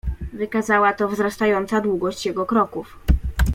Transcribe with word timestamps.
"Wykazała 0.33 0.93
to 0.93 1.07
wzrastająca 1.09 1.81
długość 1.81 2.25
jego 2.25 2.45
kroków." 2.45 2.97